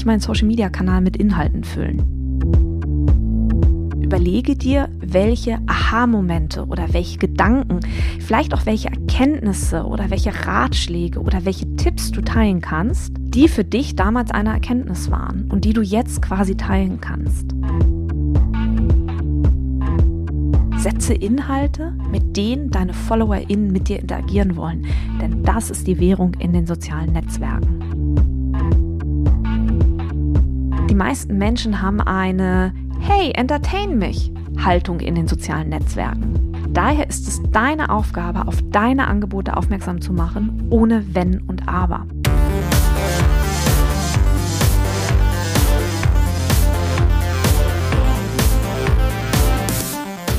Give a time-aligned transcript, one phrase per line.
[0.00, 1.98] ich meinen Social-Media-Kanal mit Inhalten füllen?
[4.02, 7.80] Überlege dir, welche Aha-Momente oder welche Gedanken,
[8.18, 13.62] vielleicht auch welche Erkenntnisse oder welche Ratschläge oder welche Tipps du teilen kannst, die für
[13.62, 17.54] dich damals eine Erkenntnis waren und die du jetzt quasi teilen kannst.
[20.78, 24.86] Setze Inhalte, mit denen deine FollowerInnen mit dir interagieren wollen,
[25.20, 27.89] denn das ist die Währung in den sozialen Netzwerken.
[30.90, 36.52] Die meisten Menschen haben eine Hey, entertain mich Haltung in den sozialen Netzwerken.
[36.70, 42.08] Daher ist es deine Aufgabe, auf deine Angebote aufmerksam zu machen, ohne Wenn und Aber.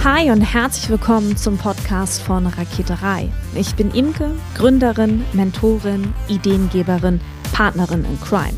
[0.04, 3.30] Hi und herzlich willkommen zum Podcast von Raketerei.
[3.56, 7.22] Ich bin Imke, Gründerin, Mentorin, Ideengeberin,
[7.54, 8.58] Partnerin in Crime.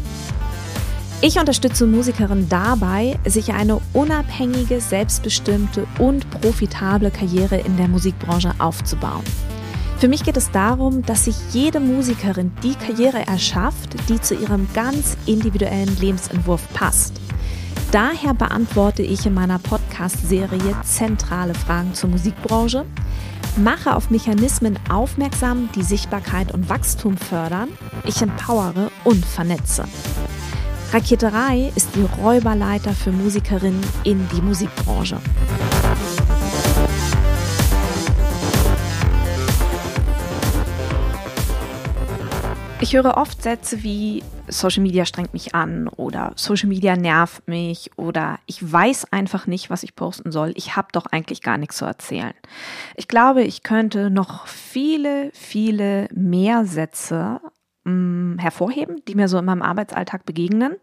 [1.26, 9.24] Ich unterstütze Musikerinnen dabei, sich eine unabhängige, selbstbestimmte und profitable Karriere in der Musikbranche aufzubauen.
[10.00, 14.68] Für mich geht es darum, dass sich jede Musikerin die Karriere erschafft, die zu ihrem
[14.74, 17.14] ganz individuellen Lebensentwurf passt.
[17.94, 22.84] Daher beantworte ich in meiner Podcast-Serie zentrale Fragen zur Musikbranche,
[23.56, 27.70] mache auf Mechanismen aufmerksam, die Sichtbarkeit und Wachstum fördern,
[28.04, 29.86] ich empowere und vernetze.
[30.94, 35.18] Raketerei ist die Räuberleiter für Musikerinnen in die Musikbranche.
[42.80, 47.90] Ich höre oft Sätze wie Social Media strengt mich an oder Social Media nervt mich
[47.96, 50.52] oder ich weiß einfach nicht, was ich posten soll.
[50.56, 52.36] Ich habe doch eigentlich gar nichts zu erzählen.
[52.96, 57.40] Ich glaube, ich könnte noch viele, viele mehr Sätze
[57.84, 60.76] mh, mm, hervorheben, die mir so in meinem Arbeitsalltag begegnen.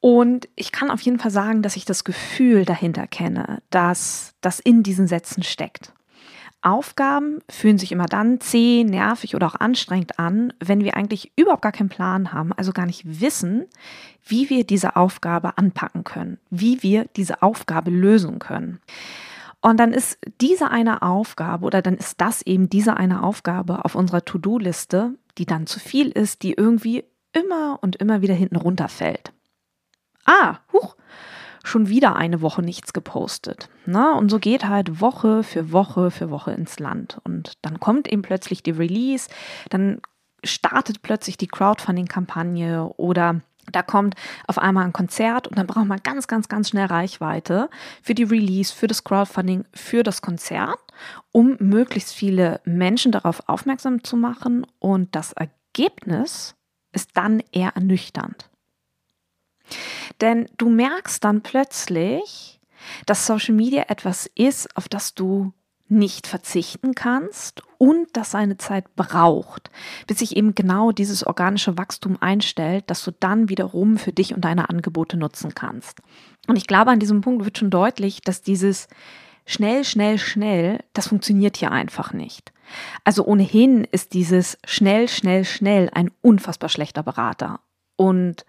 [0.00, 4.58] Und ich kann auf jeden Fall sagen, dass ich das Gefühl dahinter kenne, dass das
[4.58, 5.92] in diesen Sätzen steckt.
[6.60, 11.62] Aufgaben fühlen sich immer dann zäh, nervig oder auch anstrengend an, wenn wir eigentlich überhaupt
[11.62, 13.66] gar keinen Plan haben, also gar nicht wissen,
[14.24, 18.80] wie wir diese Aufgabe anpacken können, wie wir diese Aufgabe lösen können.
[19.62, 23.94] Und dann ist diese eine Aufgabe oder dann ist das eben diese eine Aufgabe auf
[23.94, 29.32] unserer To-Do-Liste, die dann zu viel ist, die irgendwie immer und immer wieder hinten runterfällt.
[30.26, 30.96] Ah, huch,
[31.64, 33.68] schon wieder eine Woche nichts gepostet.
[33.86, 37.20] Na, und so geht halt Woche für Woche für Woche ins Land.
[37.24, 39.28] Und dann kommt eben plötzlich die Release,
[39.70, 40.00] dann
[40.44, 43.40] startet plötzlich die Crowdfunding-Kampagne oder
[43.70, 47.70] da kommt auf einmal ein Konzert und dann braucht man ganz, ganz, ganz schnell Reichweite
[48.02, 50.80] für die Release, für das Crowdfunding, für das Konzert,
[51.30, 54.66] um möglichst viele Menschen darauf aufmerksam zu machen.
[54.80, 56.56] Und das Ergebnis
[56.92, 58.50] ist dann eher ernüchternd.
[60.20, 62.60] Denn du merkst dann plötzlich,
[63.06, 65.52] dass Social Media etwas ist, auf das du
[65.92, 69.70] nicht verzichten kannst und das seine Zeit braucht,
[70.06, 74.44] bis sich eben genau dieses organische Wachstum einstellt, das du dann wiederum für dich und
[74.44, 76.00] deine Angebote nutzen kannst.
[76.48, 78.88] Und ich glaube, an diesem Punkt wird schon deutlich, dass dieses
[79.46, 82.52] schnell, schnell, schnell, das funktioniert hier einfach nicht.
[83.04, 87.60] Also ohnehin ist dieses schnell, schnell, schnell ein unfassbar schlechter Berater
[87.96, 88.44] und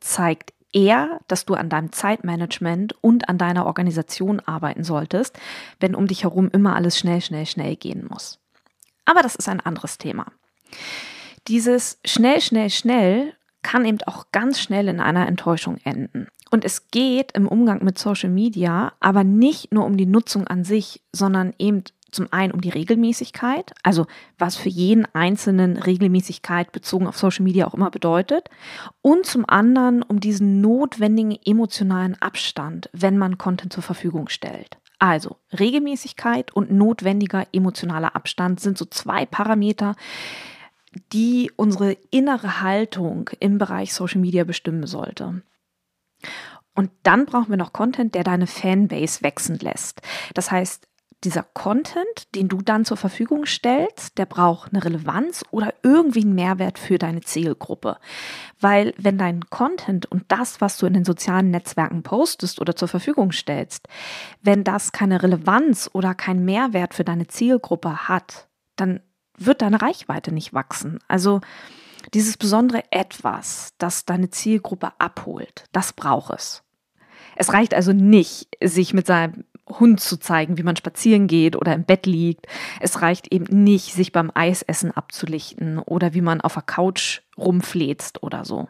[0.00, 5.38] zeigt eher, dass du an deinem Zeitmanagement und an deiner Organisation arbeiten solltest,
[5.80, 8.40] wenn um dich herum immer alles schnell, schnell, schnell gehen muss.
[9.04, 10.26] Aber das ist ein anderes Thema.
[11.48, 16.28] Dieses schnell, schnell, schnell kann eben auch ganz schnell in einer Enttäuschung enden.
[16.50, 20.64] Und es geht im Umgang mit Social Media aber nicht nur um die Nutzung an
[20.64, 21.84] sich, sondern eben
[22.14, 24.06] zum einen um die Regelmäßigkeit, also
[24.38, 28.48] was für jeden einzelnen Regelmäßigkeit bezogen auf Social Media auch immer bedeutet,
[29.02, 34.78] und zum anderen um diesen notwendigen emotionalen Abstand, wenn man Content zur Verfügung stellt.
[34.98, 39.96] Also Regelmäßigkeit und notwendiger emotionaler Abstand sind so zwei Parameter,
[41.12, 45.42] die unsere innere Haltung im Bereich Social Media bestimmen sollte.
[46.74, 50.02] Und dann brauchen wir noch Content, der deine Fanbase wechseln lässt.
[50.34, 50.88] Das heißt,
[51.24, 56.34] dieser Content, den du dann zur Verfügung stellst, der braucht eine Relevanz oder irgendwie einen
[56.34, 57.98] Mehrwert für deine Zielgruppe.
[58.60, 62.88] Weil wenn dein Content und das, was du in den sozialen Netzwerken postest oder zur
[62.88, 63.88] Verfügung stellst,
[64.42, 69.00] wenn das keine Relevanz oder keinen Mehrwert für deine Zielgruppe hat, dann
[69.36, 70.98] wird deine Reichweite nicht wachsen.
[71.08, 71.40] Also
[72.12, 76.62] dieses besondere Etwas, das deine Zielgruppe abholt, das braucht es.
[77.36, 81.74] Es reicht also nicht, sich mit seinem Hund zu zeigen, wie man spazieren geht oder
[81.74, 82.46] im Bett liegt.
[82.80, 88.22] Es reicht eben nicht, sich beim Eisessen abzulichten oder wie man auf der Couch rumfläzt
[88.22, 88.68] oder so.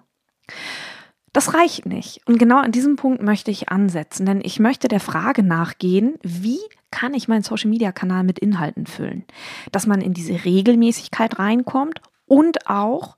[1.32, 2.20] Das reicht nicht.
[2.26, 6.60] Und genau an diesem Punkt möchte ich ansetzen, denn ich möchte der Frage nachgehen, wie
[6.92, 9.24] kann ich meinen Social-Media-Kanal mit Inhalten füllen?
[9.72, 13.16] Dass man in diese Regelmäßigkeit reinkommt und auch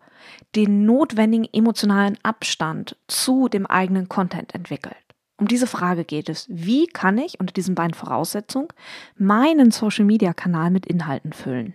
[0.54, 4.96] den notwendigen emotionalen Abstand zu dem eigenen Content entwickelt.
[5.38, 6.46] Um diese Frage geht es.
[6.48, 8.68] Wie kann ich unter diesen beiden Voraussetzungen
[9.16, 11.74] meinen Social-Media-Kanal mit Inhalten füllen?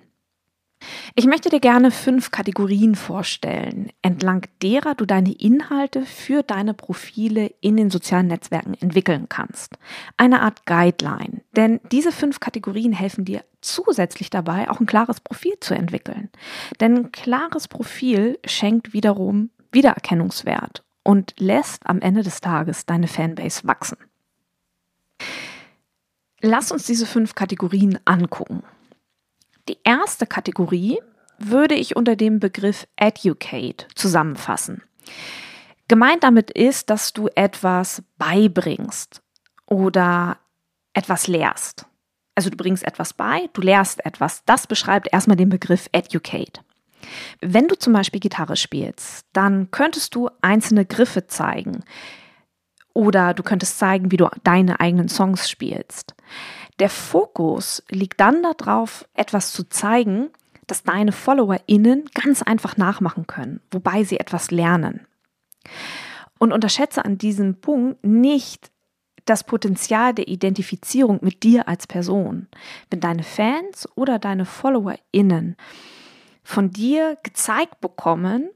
[1.15, 7.53] Ich möchte dir gerne fünf Kategorien vorstellen, entlang derer du deine Inhalte für deine Profile
[7.61, 9.77] in den sozialen Netzwerken entwickeln kannst.
[10.17, 15.53] Eine Art Guideline, denn diese fünf Kategorien helfen dir zusätzlich dabei, auch ein klares Profil
[15.59, 16.29] zu entwickeln.
[16.79, 23.67] Denn ein klares Profil schenkt wiederum Wiedererkennungswert und lässt am Ende des Tages deine Fanbase
[23.67, 23.97] wachsen.
[26.41, 28.63] Lass uns diese fünf Kategorien angucken.
[29.67, 30.99] Die erste Kategorie
[31.37, 34.83] würde ich unter dem Begriff Educate zusammenfassen.
[35.87, 39.21] Gemeint damit ist, dass du etwas beibringst
[39.65, 40.37] oder
[40.93, 41.85] etwas lehrst.
[42.35, 44.43] Also du bringst etwas bei, du lehrst etwas.
[44.45, 46.61] Das beschreibt erstmal den Begriff Educate.
[47.41, 51.83] Wenn du zum Beispiel Gitarre spielst, dann könntest du einzelne Griffe zeigen
[52.93, 56.15] oder du könntest zeigen, wie du deine eigenen Songs spielst.
[56.79, 60.29] Der Fokus liegt dann darauf, etwas zu zeigen,
[60.67, 65.05] das deine FollowerInnen ganz einfach nachmachen können, wobei sie etwas lernen.
[66.39, 68.71] Und unterschätze an diesem Punkt nicht
[69.25, 72.47] das Potenzial der Identifizierung mit dir als Person.
[72.89, 75.55] Wenn deine Fans oder deine FollowerInnen
[76.43, 78.49] von dir gezeigt bekommen,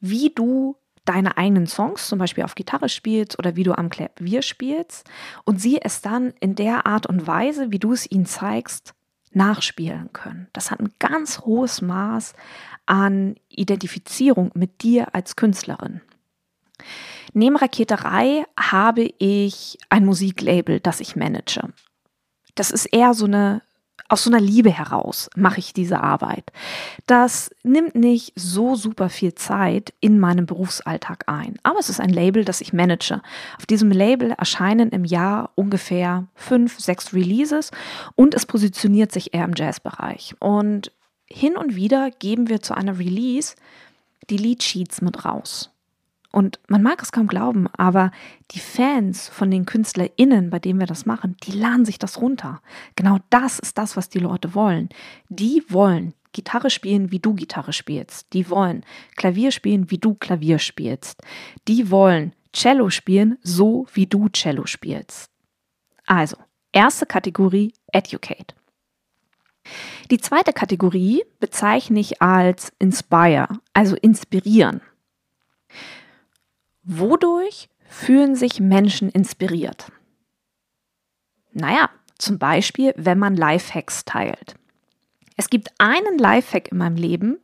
[0.00, 4.42] wie du deine eigenen Songs zum Beispiel auf Gitarre spielst oder wie du am Klavier
[4.42, 5.08] spielst
[5.44, 8.94] und sie es dann in der Art und Weise, wie du es ihnen zeigst,
[9.32, 10.48] nachspielen können.
[10.52, 12.34] Das hat ein ganz hohes Maß
[12.86, 16.02] an Identifizierung mit dir als Künstlerin.
[17.32, 21.62] Neben Raketerei habe ich ein Musiklabel, das ich manage.
[22.54, 23.62] Das ist eher so eine
[24.08, 26.50] aus so einer Liebe heraus mache ich diese Arbeit.
[27.06, 31.58] Das nimmt nicht so super viel Zeit in meinem Berufsalltag ein.
[31.62, 33.20] Aber es ist ein Label, das ich manage.
[33.58, 37.70] Auf diesem Label erscheinen im Jahr ungefähr fünf, sechs Releases
[38.14, 40.34] und es positioniert sich eher im Jazzbereich.
[40.40, 40.92] Und
[41.26, 43.54] hin und wieder geben wir zu einer Release
[44.30, 45.70] die Leadsheets mit raus.
[46.30, 48.12] Und man mag es kaum glauben, aber
[48.50, 52.60] die Fans von den KünstlerInnen, bei denen wir das machen, die laden sich das runter.
[52.96, 54.90] Genau das ist das, was die Leute wollen.
[55.30, 58.32] Die wollen Gitarre spielen, wie du Gitarre spielst.
[58.34, 58.84] Die wollen
[59.16, 61.22] Klavier spielen, wie du Klavier spielst.
[61.66, 65.30] Die wollen Cello spielen, so wie du Cello spielst.
[66.06, 66.36] Also,
[66.72, 68.54] erste Kategorie, Educate.
[70.10, 74.80] Die zweite Kategorie bezeichne ich als Inspire, also inspirieren.
[76.90, 79.92] Wodurch fühlen sich Menschen inspiriert?
[81.52, 84.54] Naja, zum Beispiel, wenn man Lifehacks teilt.
[85.36, 87.40] Es gibt einen Lifehack in meinem Leben,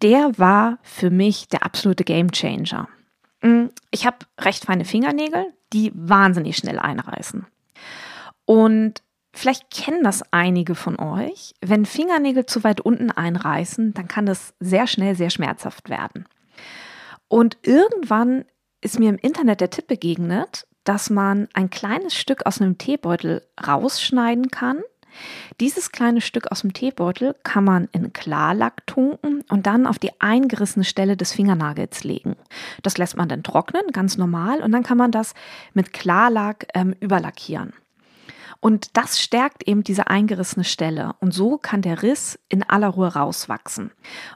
[0.00, 2.88] der war für mich der absolute Gamechanger.
[3.42, 7.46] Mm, ich habe recht feine Fingernägel, die wahnsinnig schnell einreißen.
[8.46, 9.02] Und
[9.34, 11.52] vielleicht kennen das einige von euch.
[11.60, 16.26] Wenn Fingernägel zu weit unten einreißen, dann kann das sehr schnell sehr schmerzhaft werden.
[17.28, 18.46] Und irgendwann
[18.84, 23.42] ist mir im Internet der Tipp begegnet, dass man ein kleines Stück aus einem Teebeutel
[23.66, 24.82] rausschneiden kann.
[25.60, 30.20] Dieses kleine Stück aus dem Teebeutel kann man in Klarlack tunken und dann auf die
[30.20, 32.36] eingerissene Stelle des Fingernagels legen.
[32.82, 35.34] Das lässt man dann trocknen, ganz normal, und dann kann man das
[35.72, 37.72] mit Klarlack ähm, überlackieren.
[38.64, 41.16] Und das stärkt eben diese eingerissene Stelle.
[41.20, 43.90] Und so kann der Riss in aller Ruhe rauswachsen.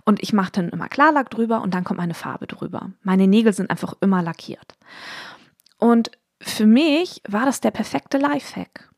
[0.04, 2.92] Und ich mache dann immer Klarlack drüber und dann kommt meine Farbe drüber.
[3.02, 4.76] Meine Nägel sind einfach immer lackiert.
[5.78, 6.10] Und
[6.42, 8.90] für mich war das der perfekte Lifehack.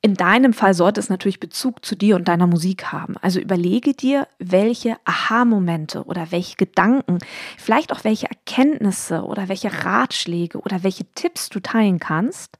[0.00, 3.18] In deinem Fall sollte es natürlich Bezug zu dir und deiner Musik haben.
[3.20, 7.18] Also überlege dir, welche Aha-Momente oder welche Gedanken,
[7.58, 12.56] vielleicht auch welche Erkenntnisse oder welche Ratschläge oder welche Tipps du teilen kannst,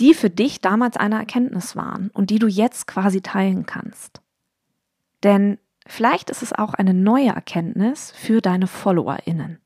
[0.00, 4.20] die für dich damals eine Erkenntnis waren und die du jetzt quasi teilen kannst.
[5.22, 9.60] Denn vielleicht ist es auch eine neue Erkenntnis für deine FollowerInnen.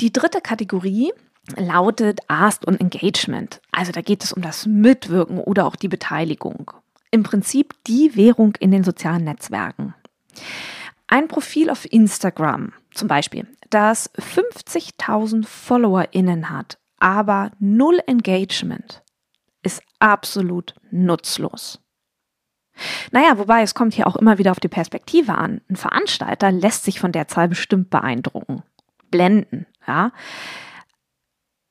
[0.00, 1.12] Die dritte Kategorie
[1.56, 3.60] lautet Ask und Engagement.
[3.72, 6.70] Also da geht es um das Mitwirken oder auch die Beteiligung.
[7.10, 9.94] Im Prinzip die Währung in den sozialen Netzwerken.
[11.08, 19.02] Ein Profil auf Instagram zum Beispiel, das 50.000 FollowerInnen hat, aber null Engagement
[19.62, 21.80] ist absolut nutzlos.
[23.10, 25.60] Naja, wobei es kommt hier auch immer wieder auf die Perspektive an.
[25.68, 28.62] Ein Veranstalter lässt sich von der Zahl bestimmt beeindrucken,
[29.10, 30.12] blenden, ja.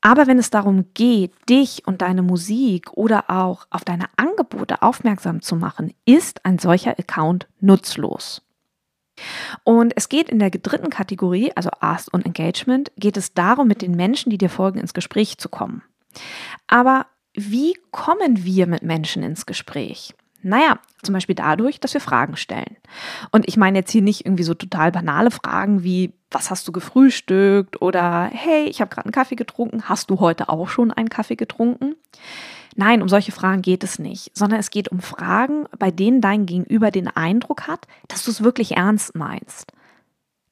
[0.02, 5.42] Aber wenn es darum geht, dich und deine Musik oder auch auf deine Angebote aufmerksam
[5.42, 8.42] zu machen, ist ein solcher Account nutzlos.
[9.64, 13.82] Und es geht in der dritten Kategorie, also Ask und Engagement, geht es darum, mit
[13.82, 15.84] den Menschen, die dir folgen, ins Gespräch zu kommen.
[16.68, 20.14] Aber wie kommen wir mit Menschen ins Gespräch?
[20.42, 22.78] Naja, zum Beispiel dadurch, dass wir Fragen stellen.
[23.32, 26.72] Und ich meine jetzt hier nicht irgendwie so total banale Fragen wie, was hast du
[26.72, 27.82] gefrühstückt?
[27.82, 29.90] Oder hey, ich habe gerade einen Kaffee getrunken.
[29.90, 31.96] Hast du heute auch schon einen Kaffee getrunken?
[32.80, 36.46] Nein, um solche Fragen geht es nicht, sondern es geht um Fragen, bei denen dein
[36.46, 39.74] Gegenüber den Eindruck hat, dass du es wirklich ernst meinst.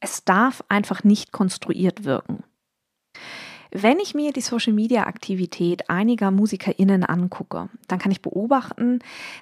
[0.01, 2.43] Es darf einfach nicht konstruiert wirken.
[3.71, 8.99] Wenn ich mir die Social-Media-Aktivität einiger MusikerInnen angucke, dann kann ich beobachten,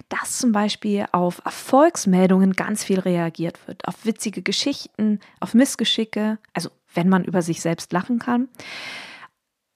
[0.08, 6.70] dass zum Beispiel auf Erfolgsmeldungen ganz viel reagiert wird, auf witzige Geschichten, auf Missgeschicke, also
[6.94, 8.48] wenn man über sich selbst lachen kann,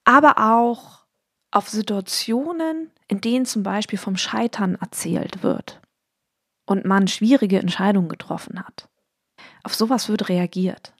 [0.05, 1.00] aber auch
[1.51, 5.81] auf Situationen, in denen zum Beispiel vom Scheitern erzählt wird
[6.65, 8.87] und man schwierige Entscheidungen getroffen hat.
[9.63, 10.93] Auf sowas wird reagiert.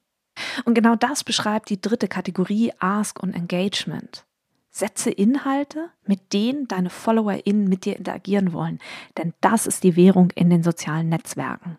[0.65, 4.25] Und genau das beschreibt die dritte Kategorie Ask und Engagement.
[4.69, 8.79] Setze Inhalte, mit denen deine FollowerInnen mit dir interagieren wollen,
[9.17, 11.77] denn das ist die Währung in den sozialen Netzwerken.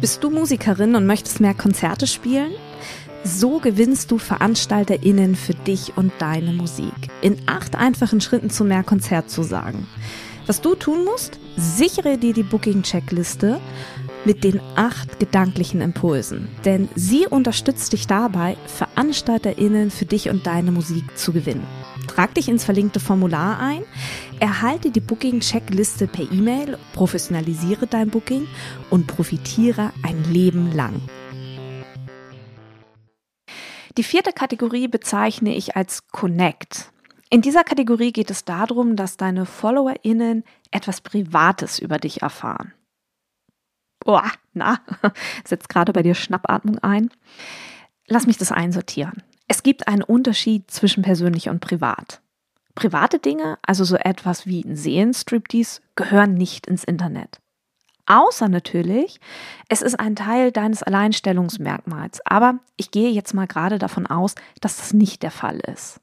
[0.00, 2.52] Bist du Musikerin und möchtest mehr Konzerte spielen?
[3.24, 6.94] So gewinnst du VeranstalterInnen für dich und deine Musik.
[7.20, 9.86] In acht einfachen Schritten zu mehr Konzertzusagen.
[10.46, 11.38] Was du tun musst?
[11.56, 13.60] Sichere dir die Booking-Checkliste
[14.24, 16.48] mit den acht gedanklichen Impulsen.
[16.64, 21.66] Denn sie unterstützt dich dabei, VeranstalterInnen für dich und deine Musik zu gewinnen.
[22.06, 23.82] Trag dich ins verlinkte Formular ein,
[24.40, 28.46] erhalte die Booking-Checkliste per E-Mail, professionalisiere dein Booking
[28.90, 31.00] und profitiere ein Leben lang.
[33.98, 36.92] Die vierte Kategorie bezeichne ich als Connect.
[37.30, 42.72] In dieser Kategorie geht es darum, dass deine FollowerInnen etwas Privates über dich erfahren.
[43.98, 44.78] Boah, na,
[45.44, 47.10] setzt gerade bei dir Schnappatmung ein.
[48.06, 49.24] Lass mich das einsortieren.
[49.48, 52.22] Es gibt einen Unterschied zwischen persönlich und privat.
[52.76, 57.40] Private Dinge, also so etwas wie ein Seelenstriptease, gehören nicht ins Internet.
[58.08, 59.20] Außer natürlich,
[59.68, 62.20] es ist ein Teil deines Alleinstellungsmerkmals.
[62.24, 66.00] Aber ich gehe jetzt mal gerade davon aus, dass das nicht der Fall ist.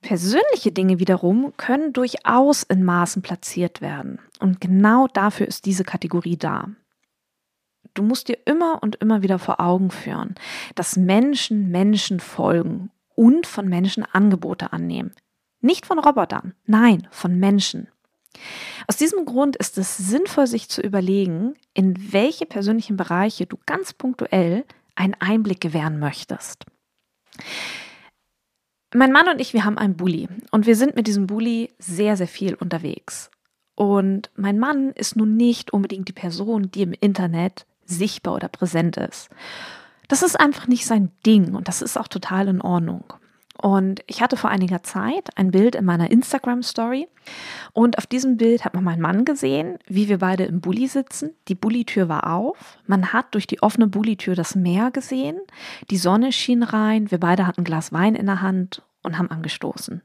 [0.00, 4.18] Persönliche Dinge wiederum können durchaus in Maßen platziert werden.
[4.40, 6.68] Und genau dafür ist diese Kategorie da.
[7.92, 10.34] Du musst dir immer und immer wieder vor Augen führen,
[10.74, 15.12] dass Menschen Menschen folgen und von Menschen Angebote annehmen.
[15.60, 17.88] Nicht von Robotern, nein, von Menschen.
[18.86, 23.92] Aus diesem Grund ist es sinnvoll, sich zu überlegen, in welche persönlichen Bereiche du ganz
[23.92, 26.64] punktuell einen Einblick gewähren möchtest.
[28.94, 32.16] Mein Mann und ich, wir haben einen Bulli und wir sind mit diesem Bulli sehr,
[32.16, 33.30] sehr viel unterwegs.
[33.74, 38.98] Und mein Mann ist nun nicht unbedingt die Person, die im Internet sichtbar oder präsent
[38.98, 39.30] ist.
[40.08, 43.14] Das ist einfach nicht sein Ding und das ist auch total in Ordnung.
[43.60, 47.08] Und ich hatte vor einiger Zeit ein Bild in meiner Instagram-Story.
[47.72, 51.34] Und auf diesem Bild hat man meinen Mann gesehen, wie wir beide im Bulli sitzen.
[51.48, 52.78] Die Bullitür war auf.
[52.86, 55.38] Man hat durch die offene Bullitür das Meer gesehen.
[55.90, 57.10] Die Sonne schien rein.
[57.10, 60.02] Wir beide hatten ein Glas Wein in der Hand und haben angestoßen.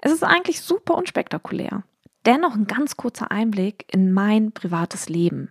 [0.00, 1.84] Es ist eigentlich super unspektakulär.
[2.26, 5.50] Dennoch ein ganz kurzer Einblick in mein privates Leben.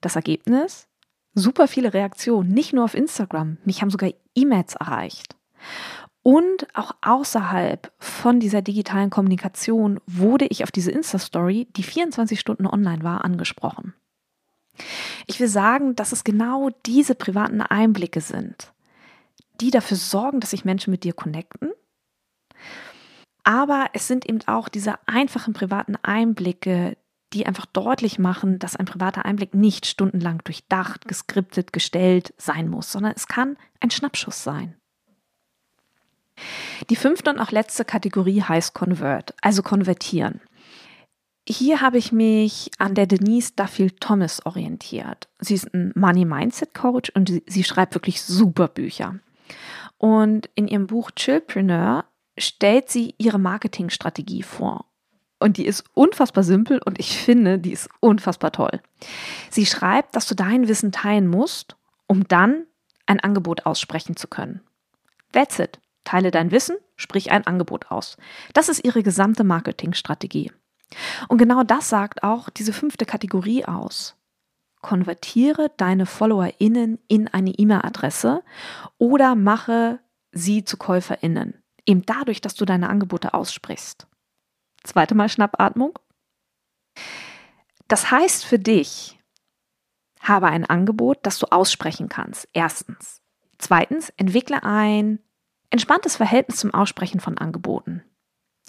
[0.00, 0.86] Das Ergebnis?
[1.34, 3.58] Super viele Reaktionen, nicht nur auf Instagram.
[3.64, 5.34] Mich haben sogar E-Mails erreicht.
[6.24, 12.66] Und auch außerhalb von dieser digitalen Kommunikation wurde ich auf diese Insta-Story, die 24 Stunden
[12.66, 13.92] online war, angesprochen.
[15.26, 18.72] Ich will sagen, dass es genau diese privaten Einblicke sind,
[19.60, 21.72] die dafür sorgen, dass sich Menschen mit dir connecten.
[23.42, 26.96] Aber es sind eben auch diese einfachen privaten Einblicke,
[27.34, 32.90] die einfach deutlich machen, dass ein privater Einblick nicht stundenlang durchdacht, geskriptet, gestellt sein muss,
[32.90, 34.78] sondern es kann ein Schnappschuss sein.
[36.90, 40.40] Die fünfte und auch letzte Kategorie heißt Convert, also konvertieren.
[41.46, 45.28] Hier habe ich mich an der Denise Duffield Thomas orientiert.
[45.38, 49.20] Sie ist ein Money Mindset Coach und sie schreibt wirklich super Bücher.
[49.98, 52.06] Und in ihrem Buch Chillpreneur
[52.38, 54.86] stellt sie ihre Marketingstrategie vor.
[55.38, 58.80] Und die ist unfassbar simpel und ich finde, die ist unfassbar toll.
[59.50, 61.76] Sie schreibt, dass du dein Wissen teilen musst,
[62.06, 62.66] um dann
[63.04, 64.62] ein Angebot aussprechen zu können.
[65.32, 65.78] That's it.
[66.04, 68.16] Teile dein Wissen, sprich ein Angebot aus.
[68.52, 70.52] Das ist ihre gesamte Marketingstrategie.
[71.28, 74.16] Und genau das sagt auch diese fünfte Kategorie aus.
[74.80, 78.42] Konvertiere deine FollowerInnen in eine E-Mail-Adresse
[78.98, 81.62] oder mache sie zu KäuferInnen.
[81.86, 84.06] Eben dadurch, dass du deine Angebote aussprichst.
[84.82, 85.98] Zweite Mal Schnappatmung.
[87.88, 89.18] Das heißt für dich,
[90.20, 92.48] habe ein Angebot, das du aussprechen kannst.
[92.52, 93.22] Erstens.
[93.58, 95.20] Zweitens, entwickle ein
[95.70, 98.02] entspanntes Verhältnis zum Aussprechen von Angeboten.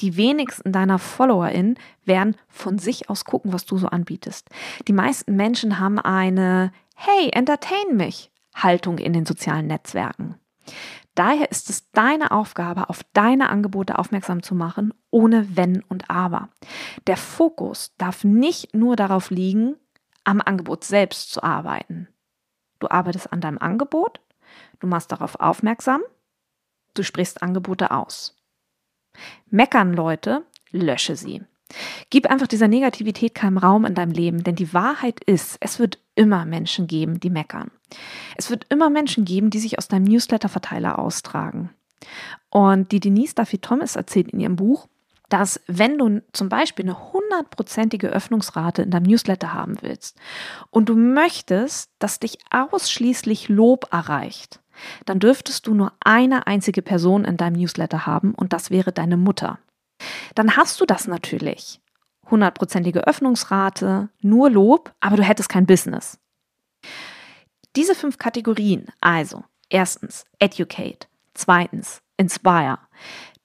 [0.01, 4.49] Die wenigsten deiner FollowerInnen werden von sich aus gucken, was du so anbietest.
[4.87, 10.35] Die meisten Menschen haben eine Hey, entertain mich Haltung in den sozialen Netzwerken.
[11.13, 16.49] Daher ist es deine Aufgabe, auf deine Angebote aufmerksam zu machen, ohne Wenn und Aber.
[17.07, 19.75] Der Fokus darf nicht nur darauf liegen,
[20.25, 22.09] am Angebot selbst zu arbeiten.
[22.79, 24.19] Du arbeitest an deinem Angebot,
[24.79, 26.01] du machst darauf aufmerksam,
[26.97, 28.35] du sprichst Angebote aus.
[29.49, 31.41] Meckern Leute, lösche sie.
[32.09, 35.99] Gib einfach dieser Negativität keinen Raum in deinem Leben, denn die Wahrheit ist, es wird
[36.13, 37.71] immer Menschen geben, die meckern.
[38.35, 41.71] Es wird immer Menschen geben, die sich aus deinem Newsletter-Verteiler austragen.
[42.49, 44.87] Und die Denise Duffy Thomas erzählt in ihrem Buch,
[45.29, 50.17] dass wenn du zum Beispiel eine hundertprozentige Öffnungsrate in deinem Newsletter haben willst
[50.69, 54.59] und du möchtest, dass dich ausschließlich Lob erreicht,
[55.05, 59.17] dann dürftest du nur eine einzige Person in deinem Newsletter haben und das wäre deine
[59.17, 59.59] Mutter.
[60.35, 61.81] Dann hast du das natürlich.
[62.29, 66.19] Hundertprozentige Öffnungsrate, nur Lob, aber du hättest kein Business.
[67.75, 72.79] Diese fünf Kategorien, also erstens Educate, zweitens Inspire,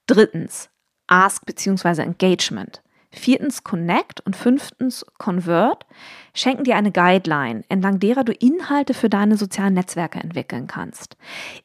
[0.07, 0.71] drittens
[1.09, 2.03] Ask bzw.
[2.03, 2.83] Engagement,
[3.13, 5.87] viertens Connect und fünftens Convert
[6.35, 11.17] schenken dir eine Guideline, entlang derer du Inhalte für deine sozialen Netzwerke entwickeln kannst.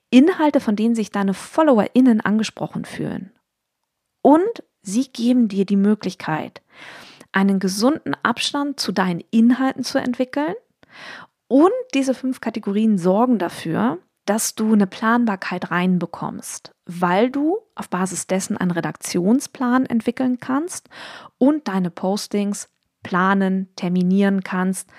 [0.10, 3.32] Inhalte, von denen sich deine FollowerInnen angesprochen fühlen.
[4.22, 6.62] Und sie geben dir die Möglichkeit,
[7.32, 10.56] einen gesunden Abstand zu deinen Inhalten zu entwickeln.
[11.48, 18.28] Und diese fünf Kategorien sorgen dafür, dass du eine Planbarkeit reinbekommst, weil du auf Basis
[18.28, 20.90] dessen einen Redaktionsplan entwickeln kannst
[21.38, 22.70] und deine Postings
[23.04, 24.90] planen, terminieren kannst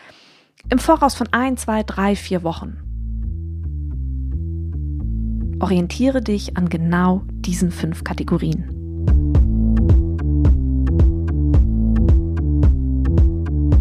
[0.69, 2.83] im Voraus von ein, zwei, drei, vier Wochen.
[5.61, 8.73] Orientiere dich an genau diesen fünf Kategorien.